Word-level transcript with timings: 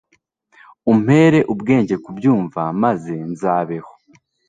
umpere 0.91 1.39
ubwenge 1.53 1.95
kubyumva 2.03 2.61
maze 2.83 3.13
nzabeho 3.31 3.91